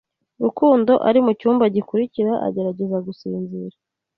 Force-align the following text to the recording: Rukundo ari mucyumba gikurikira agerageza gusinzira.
Rukundo 0.43 0.93
ari 1.07 1.19
mucyumba 1.25 1.65
gikurikira 1.75 2.31
agerageza 2.47 2.97
gusinzira. 3.07 3.75